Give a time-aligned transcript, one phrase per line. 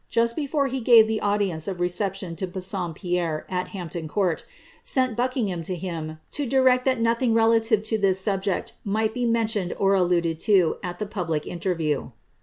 [0.09, 4.45] just before he gave the audience of reception to Bassompierre, at Hampton Court,
[4.83, 9.75] sent Buckingham to him, to direct that nothing relative to this subject might be mentioned
[9.77, 12.09] or alluded to at the public interview.